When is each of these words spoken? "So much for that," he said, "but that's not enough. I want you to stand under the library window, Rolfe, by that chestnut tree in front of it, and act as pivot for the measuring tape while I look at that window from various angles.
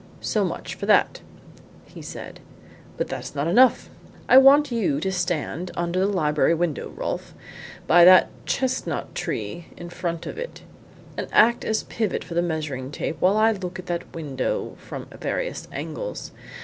"So 0.19 0.43
much 0.43 0.73
for 0.73 0.87
that," 0.87 1.21
he 1.85 2.01
said, 2.01 2.39
"but 2.97 3.07
that's 3.07 3.35
not 3.35 3.45
enough. 3.45 3.87
I 4.27 4.39
want 4.39 4.71
you 4.71 4.99
to 4.99 5.11
stand 5.11 5.69
under 5.77 5.99
the 5.99 6.07
library 6.07 6.55
window, 6.55 6.89
Rolfe, 6.89 7.35
by 7.85 8.03
that 8.05 8.29
chestnut 8.47 9.13
tree 9.13 9.67
in 9.77 9.91
front 9.91 10.25
of 10.25 10.39
it, 10.39 10.63
and 11.17 11.27
act 11.31 11.63
as 11.63 11.83
pivot 11.83 12.23
for 12.23 12.33
the 12.33 12.41
measuring 12.41 12.89
tape 12.91 13.17
while 13.19 13.37
I 13.37 13.51
look 13.51 13.77
at 13.77 13.85
that 13.85 14.11
window 14.11 14.73
from 14.79 15.05
various 15.19 15.67
angles. 15.71 16.31